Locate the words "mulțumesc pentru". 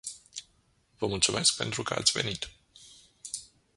1.07-1.83